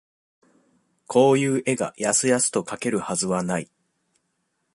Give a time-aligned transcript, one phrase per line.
[1.05, 3.69] こういう絵が、やすやすと描けるはずはない。